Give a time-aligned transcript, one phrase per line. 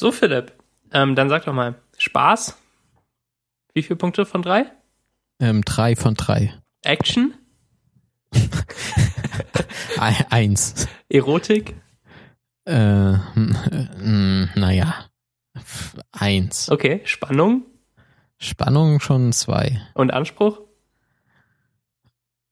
[0.00, 0.52] So, Philipp,
[0.92, 2.56] ähm, dann sag doch mal, Spaß?
[3.74, 4.66] Wie viele Punkte von drei?
[5.40, 6.54] Ähm, drei von drei.
[6.82, 7.34] Action?
[9.98, 10.86] Eins.
[11.08, 11.74] Erotik?
[12.64, 13.14] Äh,
[14.54, 14.94] naja.
[16.12, 16.70] Eins.
[16.70, 17.66] Okay, Spannung?
[18.38, 19.80] Spannung schon zwei.
[19.94, 20.60] Und Anspruch?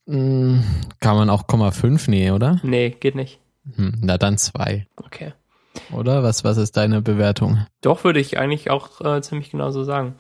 [0.05, 0.65] Kann
[1.01, 2.59] man auch Komma fünf nehmen, oder?
[2.65, 3.39] Nee, geht nicht.
[3.77, 4.89] Hm, na dann zwei.
[4.97, 5.33] Okay.
[5.93, 6.23] Oder?
[6.23, 7.67] Was, was ist deine Bewertung?
[7.81, 10.17] Doch, würde ich eigentlich auch äh, ziemlich genau so sagen.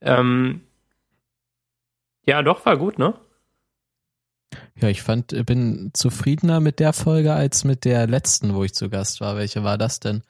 [0.00, 0.62] Ähm,
[2.26, 3.14] ja, doch, war gut, ne?
[4.76, 8.88] Ja, ich fand, bin zufriedener mit der Folge als mit der letzten, wo ich zu
[8.88, 9.36] Gast war.
[9.36, 10.22] Welche war das denn?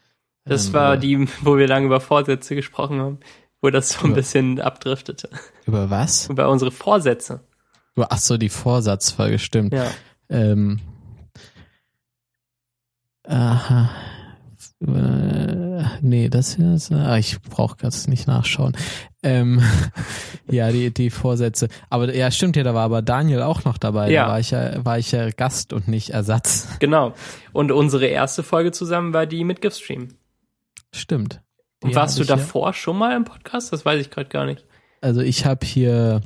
[0.45, 3.20] Das ähm, war die, wo wir lange über Vorsätze gesprochen haben,
[3.60, 5.30] wo das so ein über, bisschen abdriftete.
[5.66, 6.28] Über was?
[6.28, 7.41] Über unsere Vorsätze.
[7.96, 9.72] Ach so, die Vorsatzfolge, stimmt.
[9.72, 9.91] Ja.
[10.28, 10.80] Ähm,
[13.24, 13.91] aha.
[14.87, 18.77] Äh, nee, das hier ist, ah, ich brauche das nicht nachschauen.
[19.23, 19.62] Ähm,
[20.50, 21.69] ja, die, die Vorsätze.
[21.91, 24.11] Aber ja, stimmt ja, da war aber Daniel auch noch dabei.
[24.11, 24.25] Ja.
[24.25, 26.69] Da war ich ja, war ich ja Gast und nicht Ersatz.
[26.78, 27.14] Genau.
[27.53, 30.08] Und unsere erste Folge zusammen war die mit Giftstream.
[30.92, 31.41] Stimmt.
[31.83, 32.73] Die und warst du davor ja.
[32.73, 33.73] schon mal im Podcast?
[33.73, 34.64] Das weiß ich gerade gar nicht.
[35.01, 36.23] Also ich habe hier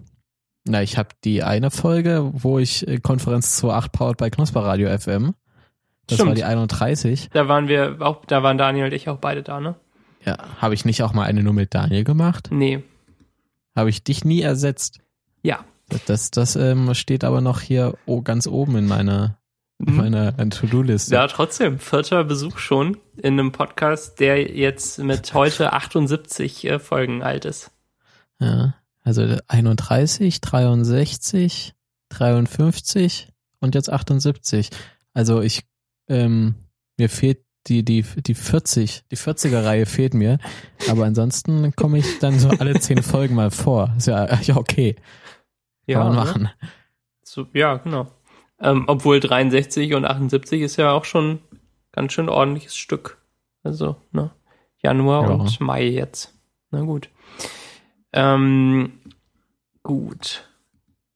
[0.69, 4.97] na, ich habe die eine Folge, wo ich äh, Konferenz 2.8 powered bei Knusper Radio
[4.97, 5.35] FM.
[6.09, 6.29] Das Stimmt.
[6.29, 7.29] war die 31.
[7.33, 9.77] Da waren wir auch, da waren Daniel und ich auch beide da, ne?
[10.25, 12.49] Ja, habe ich nicht auch mal eine nur mit Daniel gemacht?
[12.51, 12.83] Nee.
[13.77, 15.01] Habe ich dich nie ersetzt?
[15.43, 15.65] Ja.
[15.89, 19.39] Das, das, das ähm, steht aber noch hier oh, ganz oben in meiner,
[19.79, 19.97] in mhm.
[19.97, 21.15] meiner To-Do-Liste.
[21.15, 21.79] Ja, trotzdem.
[21.79, 27.71] Vierter Besuch schon in einem Podcast, der jetzt mit heute 78 äh, Folgen alt ist.
[28.41, 28.75] Ja.
[29.05, 31.75] Also 31, 63,
[32.11, 33.29] 53
[33.61, 34.71] und jetzt 78.
[35.15, 35.63] Also ich,
[36.09, 36.55] ähm,
[36.97, 40.39] mir fehlt die, die, die 40, die 40er Reihe fehlt mir.
[40.89, 43.93] Aber ansonsten komme ich dann so alle zehn Folgen mal vor.
[43.97, 44.95] Ist ja, ja okay.
[44.95, 45.05] Kann
[45.87, 46.17] ja, man ne?
[46.17, 46.43] machen.
[46.43, 46.51] Ne?
[47.23, 48.09] So, ja, genau.
[48.61, 51.41] Ähm, obwohl 63 und 78 ist ja auch schon
[51.93, 53.19] ganz schön ordentliches Stück.
[53.63, 54.31] Also, ne?
[54.83, 55.35] Januar ja.
[55.35, 56.35] und Mai jetzt.
[56.71, 57.11] Na gut.
[58.13, 59.01] Ähm,
[59.83, 60.49] gut.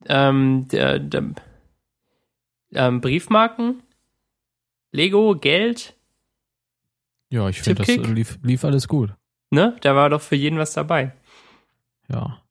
[0.07, 1.25] Ähm, der, der
[2.75, 3.83] ähm, Briefmarken,
[4.93, 5.97] Lego, Geld.
[7.31, 9.15] Ja, ich finde, das lief, lief alles gut.
[9.51, 9.77] Ne?
[9.81, 11.13] Da war doch für jeden was dabei.
[12.11, 12.43] Ja.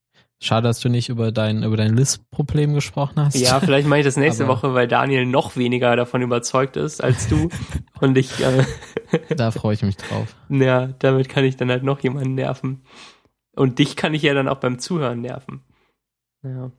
[0.44, 3.36] Schade, dass du nicht über dein, über dein Lisp-Problem gesprochen hast.
[3.36, 7.28] Ja, vielleicht mache ich das nächste Woche, weil Daniel noch weniger davon überzeugt ist als
[7.28, 7.50] du.
[8.02, 8.40] und ich.
[8.40, 8.66] Äh,
[9.36, 10.36] da freue ich mich drauf.
[10.50, 12.82] Ja, damit kann ich dann halt noch jemanden nerven.
[13.56, 15.62] Und dich kann ich ja dann auch beim Zuhören nerven.
[16.42, 16.72] Ja.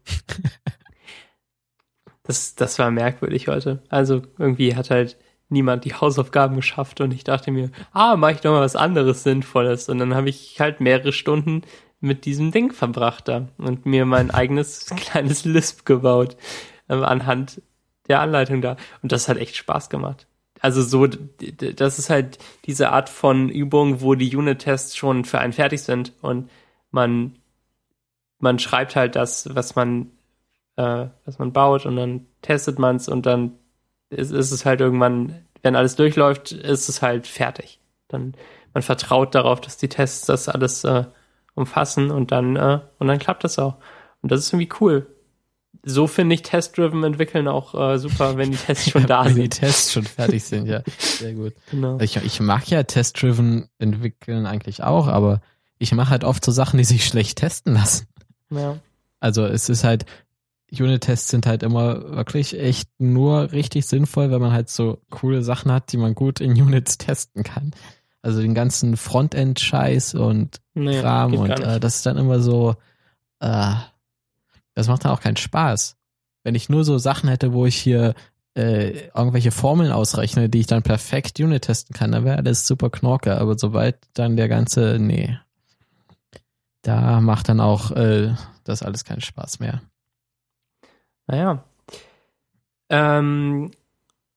[2.24, 3.84] das, das war merkwürdig heute.
[3.90, 5.18] Also irgendwie hat halt
[5.52, 9.22] niemand die Hausaufgaben geschafft und ich dachte mir, ah, mache ich doch mal was anderes
[9.22, 9.88] Sinnvolles.
[9.88, 11.62] Und dann habe ich halt mehrere Stunden
[12.00, 16.36] mit diesem Ding verbracht da und mir mein eigenes kleines Lisp gebaut
[16.88, 17.62] äh, anhand
[18.08, 18.76] der Anleitung da.
[19.02, 20.26] Und das hat echt Spaß gemacht.
[20.60, 25.52] Also so, das ist halt diese Art von Übung, wo die Unit-Tests schon für einen
[25.52, 26.50] fertig sind und
[26.92, 27.36] man,
[28.38, 30.12] man schreibt halt das, was man,
[30.76, 33.58] äh, was man baut und dann testet man es und dann
[34.12, 37.80] ist, ist es halt irgendwann, wenn alles durchläuft, ist es halt fertig.
[38.08, 38.34] Dann
[38.74, 41.04] man vertraut darauf, dass die Tests das alles äh,
[41.54, 43.76] umfassen und dann äh, und dann klappt das auch.
[44.22, 45.06] Und das ist irgendwie cool.
[45.84, 49.36] So finde ich Test-Driven entwickeln auch äh, super, wenn die Tests schon da wenn sind.
[49.36, 50.82] Wenn die Tests schon fertig sind, ja.
[50.98, 51.54] Sehr gut.
[51.70, 51.98] Genau.
[52.00, 55.40] Ich, ich mag ja Test-Driven entwickeln eigentlich auch, aber
[55.78, 58.06] ich mache halt oft so Sachen, die sich schlecht testen lassen.
[58.50, 58.78] Ja.
[59.18, 60.06] Also es ist halt,
[60.72, 65.70] Unit-Tests sind halt immer wirklich echt nur richtig sinnvoll, wenn man halt so coole Sachen
[65.70, 67.72] hat, die man gut in Units testen kann.
[68.22, 72.76] Also den ganzen Frontend-Scheiß und nee, Kram und äh, das ist dann immer so,
[73.40, 73.74] äh,
[74.74, 75.96] das macht dann auch keinen Spaß.
[76.44, 78.14] Wenn ich nur so Sachen hätte, wo ich hier
[78.54, 82.90] äh, irgendwelche Formeln ausrechne, die ich dann perfekt Unit testen kann, dann wäre alles super
[82.90, 83.38] knorke.
[83.38, 85.36] Aber sobald dann der ganze, nee,
[86.82, 88.34] da macht dann auch äh,
[88.64, 89.82] das alles keinen Spaß mehr.
[91.26, 91.64] Naja.
[92.88, 93.70] Ähm,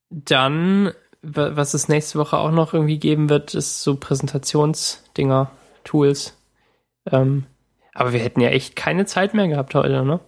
[0.10, 0.92] dann,
[1.22, 5.52] was es nächste Woche auch noch irgendwie geben wird, ist so Präsentationsdinger,
[5.84, 6.38] Tools.
[7.12, 7.46] Ähm,
[7.94, 10.20] aber wir hätten ja echt keine Zeit mehr gehabt heute, ne?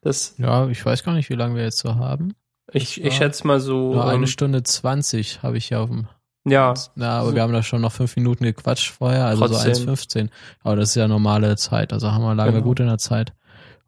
[0.00, 2.34] Das, ja, ich weiß gar nicht, wie lange wir jetzt so haben.
[2.72, 3.94] Ich, ich schätze mal so.
[3.94, 6.08] Nur eine ähm, Stunde zwanzig habe ich hier auf dem
[6.46, 6.74] ja.
[6.94, 7.34] Na, aber so.
[7.34, 9.74] wir haben da schon noch fünf Minuten gequatscht vorher, also Trotzdem.
[9.74, 10.28] so 1,15.
[10.62, 12.64] Aber das ist ja normale Zeit, also haben wir, lagen genau.
[12.64, 13.32] gut in der Zeit.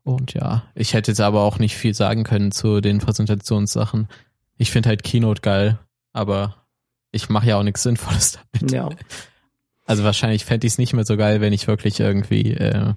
[0.06, 4.08] Und ja, ich hätte jetzt aber auch nicht viel sagen können zu den Präsentationssachen.
[4.56, 5.78] Ich finde halt Keynote geil,
[6.12, 6.56] aber
[7.10, 8.72] ich mache ja auch nichts Sinnvolles damit.
[8.72, 8.88] Ja.
[9.88, 12.94] Also wahrscheinlich fände ich es nicht mehr so geil, wenn ich wirklich irgendwie äh,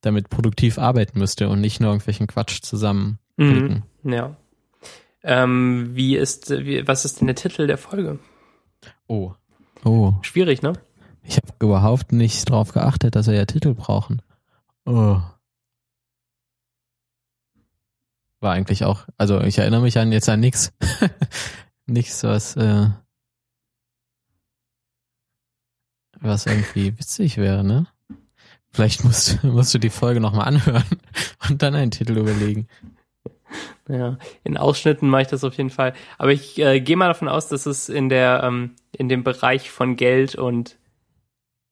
[0.00, 3.82] damit produktiv arbeiten müsste und nicht nur irgendwelchen Quatsch zusammen Mhm.
[4.04, 4.36] Ja.
[5.22, 8.18] Ähm, wie ist, wie, was ist denn der Titel der Folge?
[9.06, 9.32] Oh.
[9.84, 10.14] Oh.
[10.22, 10.74] Schwierig, ne?
[11.22, 14.20] Ich habe überhaupt nicht drauf geachtet, dass wir ja Titel brauchen.
[14.84, 15.20] Oh.
[18.40, 20.72] War eigentlich auch, also ich erinnere mich an jetzt an nix.
[21.86, 22.88] nix, was, äh,
[26.20, 27.86] was irgendwie witzig wäre, ne?
[28.72, 30.84] Vielleicht musst, musst du die Folge nochmal anhören
[31.48, 32.66] und dann einen Titel überlegen.
[33.88, 35.92] Ja, in Ausschnitten mache ich das auf jeden Fall.
[36.18, 39.70] Aber ich äh, gehe mal davon aus, dass es in der ähm, in dem Bereich
[39.70, 40.78] von Geld und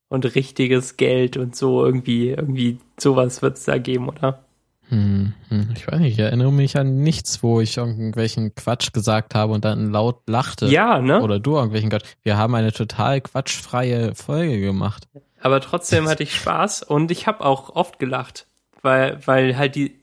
[0.09, 4.44] und richtiges Geld und so irgendwie irgendwie sowas wird es da geben, oder?
[4.88, 9.35] Hm, hm, ich weiß nicht, ich erinnere mich an nichts, wo ich irgendwelchen Quatsch gesagt
[9.35, 10.67] habe und dann laut lachte.
[10.67, 11.20] Ja, ne?
[11.20, 12.06] Oder du irgendwelchen Quatsch.
[12.23, 15.06] Wir haben eine total quatschfreie Folge gemacht.
[15.40, 18.46] Aber trotzdem hatte ich Spaß und ich habe auch oft gelacht,
[18.82, 19.99] weil weil halt die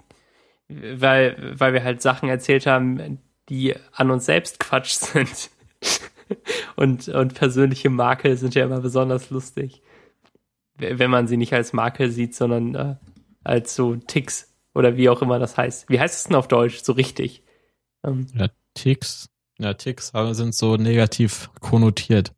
[0.68, 5.50] weil, weil wir halt Sachen erzählt haben, die an uns selbst Quatsch sind.
[6.76, 9.82] und, und persönliche Makel sind ja immer besonders lustig.
[10.78, 12.96] Wenn man sie nicht als Makel sieht, sondern äh,
[13.44, 15.90] als so Ticks oder wie auch immer das heißt.
[15.90, 17.42] Wie heißt es denn auf Deutsch so richtig?
[18.04, 19.30] Ähm, ja, Ticks.
[19.58, 22.34] Ja, Ticks sind so negativ konnotiert.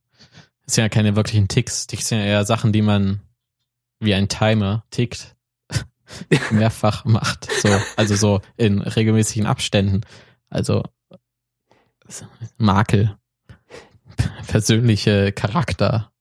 [0.65, 1.87] Das sind ja keine wirklichen Ticks.
[1.87, 3.21] Ticks sind ja eher Sachen, die man
[3.99, 5.35] wie ein Timer tickt
[6.51, 7.51] mehrfach macht.
[7.51, 10.01] So, also so in regelmäßigen Abständen.
[10.49, 10.83] Also
[12.57, 13.17] Makel.
[14.47, 16.11] Persönliche Charakter.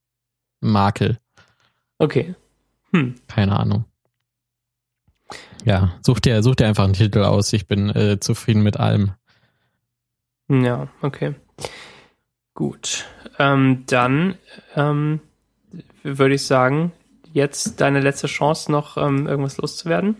[0.60, 1.18] Makel.
[1.98, 2.34] Okay.
[2.92, 3.14] Hm.
[3.28, 3.84] Keine Ahnung.
[5.66, 7.52] Ja, such dir, such dir einfach einen Titel aus.
[7.52, 9.10] Ich bin äh, zufrieden mit allem.
[10.48, 11.34] Ja, okay.
[12.54, 13.04] Gut.
[13.40, 14.36] Ähm, dann
[14.76, 15.18] ähm,
[16.04, 16.92] würde ich sagen,
[17.32, 20.14] jetzt deine letzte Chance, noch ähm, irgendwas loszuwerden?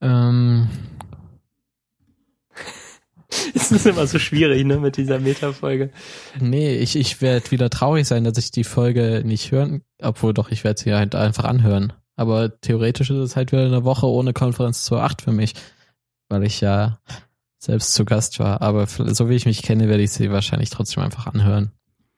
[0.00, 0.68] Ähm.
[3.54, 5.92] es ist immer so schwierig, ne, mit dieser Meta-Folge.
[6.40, 10.50] Nee, ich, ich werde wieder traurig sein, dass ich die Folge nicht hören, obwohl doch,
[10.50, 11.92] ich werde sie halt einfach anhören.
[12.18, 15.54] Aber theoretisch ist es halt wieder eine Woche ohne Konferenz 2.8 für mich,
[16.28, 16.98] weil ich ja
[17.58, 18.60] selbst zu Gast war.
[18.60, 21.70] Aber so wie ich mich kenne, werde ich sie wahrscheinlich trotzdem einfach anhören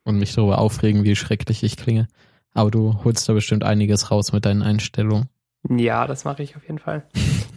[0.05, 2.09] und mich darüber aufregen, wie schrecklich ich klinge.
[2.55, 5.29] Aber du holst da bestimmt einiges raus mit deinen Einstellungen.
[5.69, 7.07] Ja, das mache ich auf jeden Fall.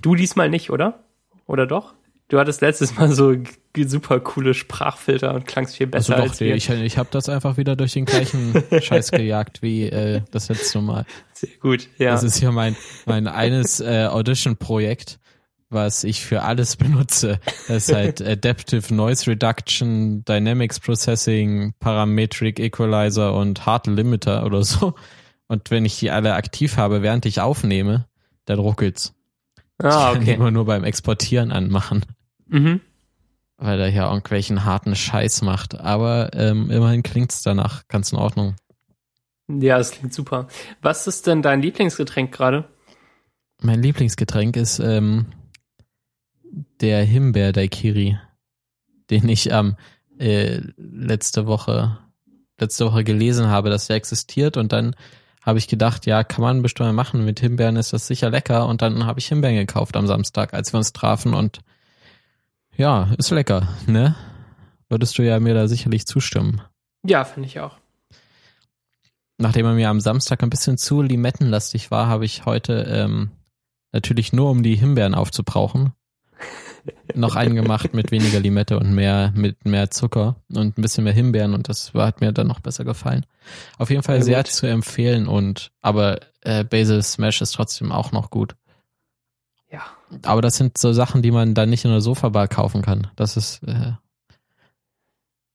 [0.01, 0.99] Du diesmal nicht, oder?
[1.45, 1.93] Oder doch?
[2.29, 3.35] Du hattest letztes Mal so
[3.75, 6.55] super coole Sprachfilter und klangst viel besser also doch, als wir.
[6.55, 10.81] Ich, ich habe das einfach wieder durch den gleichen Scheiß gejagt wie äh, das letzte
[10.81, 11.05] Mal.
[11.33, 12.11] Sehr gut, ja.
[12.11, 12.75] Das ist ja mein,
[13.05, 15.19] mein eines äh, Audition-Projekt
[15.73, 17.39] was ich für alles benutze.
[17.67, 24.93] Das ist halt Adaptive Noise Reduction, Dynamics Processing, Parametric Equalizer und Hard Limiter oder so.
[25.47, 28.07] Und wenn ich die alle aktiv habe, während ich aufnehme,
[28.45, 29.13] dann ruckelt's.
[29.79, 30.19] Ah, okay.
[30.19, 32.05] Ich kann immer nur beim Exportieren anmachen.
[32.47, 32.81] Mhm.
[33.57, 35.79] Weil er ja irgendwelchen harten Scheiß macht.
[35.79, 38.55] Aber ähm, immerhin klingt's danach ganz in Ordnung.
[39.47, 40.47] Ja, das klingt super.
[40.81, 42.65] Was ist denn dein Lieblingsgetränk gerade?
[43.61, 45.27] Mein Lieblingsgetränk ist ähm,
[46.81, 48.17] der Himbeer-Daikiri,
[49.09, 49.75] den ich ähm,
[50.17, 51.97] äh, letzte Woche
[52.59, 54.95] letzte Woche gelesen habe, dass der existiert und dann
[55.45, 57.25] habe ich gedacht, ja, kann man bestimmt mal machen.
[57.25, 60.73] Mit Himbeeren ist das sicher lecker und dann habe ich Himbeeren gekauft am Samstag, als
[60.73, 61.59] wir uns trafen und
[62.75, 64.15] ja, ist lecker, ne?
[64.89, 66.61] Würdest du ja mir da sicherlich zustimmen.
[67.05, 67.77] Ja, finde ich auch.
[69.37, 73.31] Nachdem er mir am Samstag ein bisschen zu limettenlastig war, habe ich heute ähm,
[73.91, 75.93] natürlich nur um die Himbeeren aufzubrauchen,
[77.15, 81.13] noch einen gemacht mit weniger Limette und mehr mit mehr Zucker und ein bisschen mehr
[81.13, 83.25] Himbeeren und das war, hat mir dann noch besser gefallen.
[83.77, 88.11] Auf jeden Fall sehr, sehr zu empfehlen und aber äh, Basil Smash ist trotzdem auch
[88.11, 88.55] noch gut.
[89.71, 89.81] Ja.
[90.23, 93.07] Aber das sind so Sachen, die man dann nicht in der Sofabar kaufen kann.
[93.15, 93.93] Das ist äh,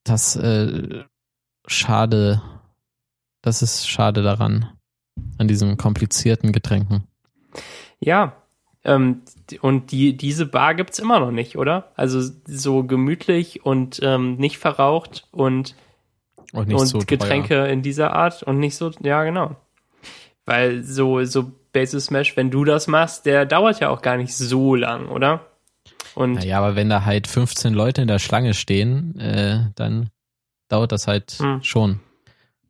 [0.04, 1.04] das äh,
[1.66, 2.42] schade.
[3.42, 4.70] Das ist schade daran
[5.38, 7.04] an diesen komplizierten Getränken.
[8.00, 8.42] Ja,
[8.88, 9.22] ähm,
[9.60, 11.92] und die, diese Bar gibt's immer noch nicht, oder?
[11.94, 15.74] Also so gemütlich und ähm, nicht verraucht und,
[16.52, 17.66] und, und so Getränke teuer.
[17.68, 19.56] in dieser Art und nicht so, ja, genau.
[20.46, 24.34] Weil so, so Basis Smash, wenn du das machst, der dauert ja auch gar nicht
[24.34, 25.46] so lang, oder?
[26.14, 30.10] Und naja, aber wenn da halt 15 Leute in der Schlange stehen, äh, dann
[30.68, 31.62] dauert das halt hm.
[31.62, 32.00] schon.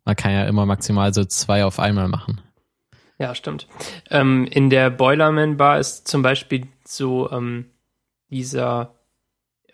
[0.04, 2.40] Man kann ja immer maximal so zwei auf einmal machen.
[3.18, 3.66] Ja, stimmt.
[4.10, 7.66] Ähm, in der Boilerman Bar ist zum Beispiel so ähm,
[8.30, 8.94] dieser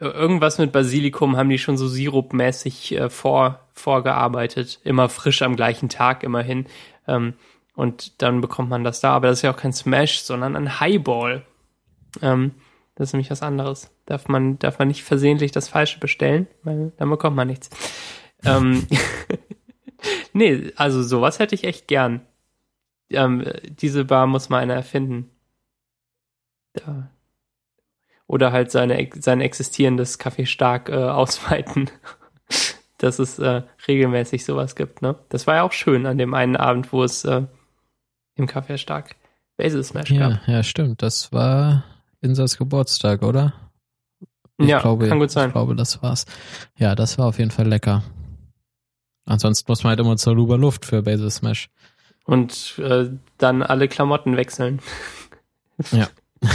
[0.00, 4.80] irgendwas mit Basilikum haben die schon so sirupmäßig äh, vor, vorgearbeitet.
[4.84, 6.66] Immer frisch am gleichen Tag immerhin.
[7.06, 7.34] Ähm,
[7.74, 9.12] und dann bekommt man das da.
[9.12, 11.44] Aber das ist ja auch kein Smash, sondern ein Highball.
[12.22, 12.52] Ähm,
[12.94, 13.90] das ist nämlich was anderes.
[14.06, 17.70] Darf man, darf man nicht versehentlich das Falsche bestellen, weil dann bekommt man nichts.
[18.44, 18.86] ähm,
[20.32, 22.20] nee, also sowas hätte ich echt gern.
[23.10, 25.30] Ähm, diese Bar muss mal einer erfinden.
[26.72, 27.10] Da.
[28.26, 31.90] Oder halt seine, sein existierendes Café Stark äh, ausweiten.
[32.98, 35.16] dass es äh, regelmäßig sowas gibt, ne?
[35.28, 37.42] Das war ja auch schön an dem einen Abend, wo es äh,
[38.36, 39.16] im Café Stark
[39.56, 40.48] Basil Smash Ja, gab.
[40.48, 41.02] ja, stimmt.
[41.02, 41.84] Das war
[42.20, 43.52] Insas Geburtstag, oder?
[44.58, 45.48] Ich ja, glaube, kann gut sein.
[45.48, 46.24] Ich glaube, das war's.
[46.78, 48.02] Ja, das war auf jeden Fall lecker.
[49.26, 51.68] Ansonsten muss man halt immer zur Luber Luft für Basil Smash.
[52.24, 54.80] Und äh, dann alle Klamotten wechseln.
[55.90, 56.08] Ja.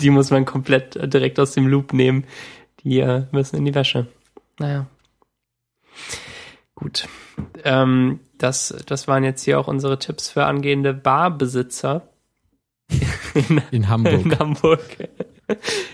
[0.00, 2.24] Die muss man komplett äh, direkt aus dem Loop nehmen.
[2.82, 4.06] Die äh, müssen in die Wäsche.
[4.58, 4.86] Naja.
[6.74, 7.08] Gut.
[7.64, 12.08] Ähm, das, das waren jetzt hier auch unsere Tipps für angehende Barbesitzer
[13.34, 14.24] in, In Hamburg.
[14.24, 15.08] in Hamburg.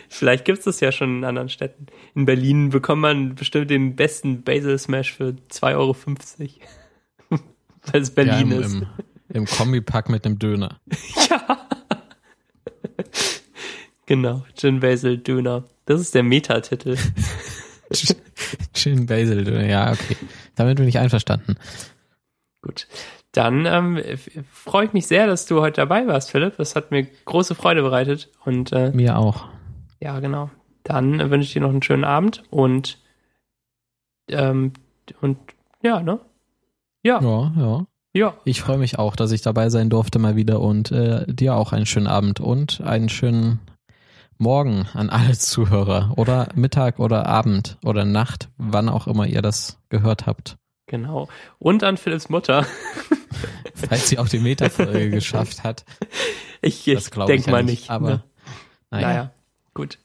[0.08, 1.86] Vielleicht gibt es das ja schon in anderen Städten.
[2.14, 5.96] In Berlin bekommt man bestimmt den besten Basil Smash für 2,50 Euro.
[7.92, 8.72] Weil es Berlin ja, im, ist.
[8.74, 8.86] Im,
[9.28, 10.80] im Kombipack mit einem Döner.
[11.30, 11.68] Ja.
[14.06, 15.64] genau, Gin Basil Döner.
[15.86, 16.96] Das ist der Metatitel.
[18.72, 19.66] Gin Basil Döner.
[19.66, 20.16] Ja, okay.
[20.54, 21.56] Damit bin ich einverstanden.
[22.62, 22.86] Gut.
[23.32, 24.00] Dann ähm,
[24.52, 26.56] freue ich mich sehr, dass du heute dabei warst, Philipp.
[26.56, 28.30] Das hat mir große Freude bereitet.
[28.44, 29.48] Und äh, Mir auch.
[30.00, 30.50] ja, genau.
[30.84, 32.98] Dann wünsche ich dir noch einen schönen Abend und
[34.28, 34.72] ähm,
[35.20, 35.38] und
[35.82, 36.20] ja, ne?
[37.04, 37.86] Ja, Ja, ja.
[38.14, 38.34] ja.
[38.44, 41.72] Ich freue mich auch, dass ich dabei sein durfte mal wieder und äh, dir auch
[41.72, 43.60] einen schönen Abend und einen schönen
[44.38, 49.78] Morgen an alle Zuhörer oder Mittag oder Abend oder Nacht, wann auch immer ihr das
[49.90, 50.56] gehört habt.
[50.86, 51.28] Genau.
[51.58, 52.66] Und an Philipps Mutter.
[53.74, 55.84] Falls sie auch die Metafolge geschafft hat.
[56.62, 57.90] Ich, ich Das glaube ich denke ja mal nicht, nicht.
[57.90, 58.24] aber ne?
[58.90, 59.08] Naja.
[59.08, 59.30] naja,
[59.74, 59.98] gut.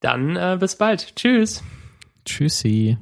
[0.00, 1.16] Dann äh, bis bald.
[1.16, 1.62] Tschüss.
[2.24, 2.98] Tschüssi.